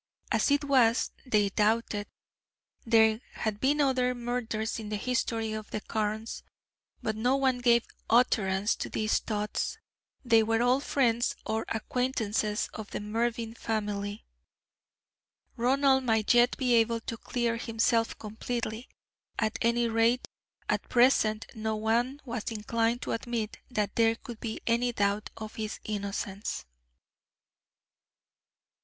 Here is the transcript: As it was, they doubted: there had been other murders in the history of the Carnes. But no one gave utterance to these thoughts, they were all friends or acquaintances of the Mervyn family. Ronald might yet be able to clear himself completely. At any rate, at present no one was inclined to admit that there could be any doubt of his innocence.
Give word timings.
As 0.31 0.49
it 0.49 0.63
was, 0.63 1.11
they 1.27 1.49
doubted: 1.49 2.07
there 2.87 3.19
had 3.33 3.59
been 3.59 3.79
other 3.79 4.15
murders 4.15 4.79
in 4.79 4.89
the 4.89 4.95
history 4.95 5.53
of 5.53 5.69
the 5.69 5.79
Carnes. 5.79 6.41
But 7.03 7.15
no 7.15 7.35
one 7.35 7.59
gave 7.59 7.85
utterance 8.09 8.75
to 8.77 8.89
these 8.89 9.19
thoughts, 9.19 9.77
they 10.25 10.41
were 10.41 10.59
all 10.63 10.79
friends 10.79 11.35
or 11.45 11.65
acquaintances 11.69 12.67
of 12.73 12.89
the 12.89 12.99
Mervyn 12.99 13.53
family. 13.53 14.25
Ronald 15.55 16.03
might 16.03 16.33
yet 16.33 16.57
be 16.57 16.73
able 16.73 17.01
to 17.01 17.15
clear 17.15 17.57
himself 17.57 18.17
completely. 18.17 18.89
At 19.37 19.59
any 19.61 19.87
rate, 19.87 20.27
at 20.67 20.89
present 20.89 21.45
no 21.53 21.75
one 21.75 22.19
was 22.25 22.45
inclined 22.45 23.03
to 23.03 23.11
admit 23.11 23.59
that 23.69 23.95
there 23.95 24.15
could 24.15 24.39
be 24.39 24.61
any 24.65 24.93
doubt 24.93 25.29
of 25.37 25.53
his 25.57 25.79
innocence. 25.83 26.65